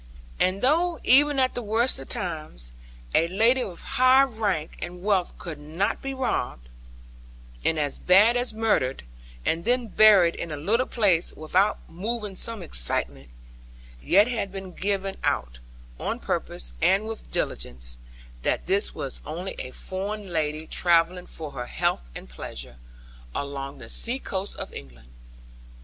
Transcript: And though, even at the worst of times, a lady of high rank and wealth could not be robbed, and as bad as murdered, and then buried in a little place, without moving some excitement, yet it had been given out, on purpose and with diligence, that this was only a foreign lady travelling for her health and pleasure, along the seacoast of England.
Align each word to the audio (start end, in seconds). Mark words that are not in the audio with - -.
And 0.39 0.63
though, 0.63 0.99
even 1.03 1.39
at 1.39 1.53
the 1.53 1.61
worst 1.61 1.99
of 1.99 2.09
times, 2.09 2.73
a 3.13 3.27
lady 3.27 3.61
of 3.61 3.81
high 3.83 4.23
rank 4.23 4.79
and 4.81 5.03
wealth 5.03 5.37
could 5.37 5.59
not 5.59 6.01
be 6.01 6.11
robbed, 6.11 6.69
and 7.63 7.77
as 7.77 7.99
bad 7.99 8.35
as 8.35 8.51
murdered, 8.51 9.03
and 9.45 9.63
then 9.63 9.85
buried 9.85 10.35
in 10.35 10.49
a 10.51 10.57
little 10.57 10.87
place, 10.87 11.31
without 11.33 11.87
moving 11.87 12.35
some 12.35 12.63
excitement, 12.63 13.29
yet 14.01 14.27
it 14.27 14.31
had 14.33 14.51
been 14.51 14.71
given 14.71 15.17
out, 15.23 15.59
on 15.99 16.19
purpose 16.19 16.73
and 16.81 17.05
with 17.07 17.31
diligence, 17.31 17.99
that 18.41 18.65
this 18.65 18.95
was 18.95 19.21
only 19.23 19.53
a 19.59 19.69
foreign 19.69 20.29
lady 20.33 20.65
travelling 20.65 21.27
for 21.27 21.51
her 21.51 21.67
health 21.67 22.09
and 22.15 22.27
pleasure, 22.27 22.77
along 23.35 23.77
the 23.77 23.87
seacoast 23.87 24.55
of 24.57 24.73
England. 24.73 25.09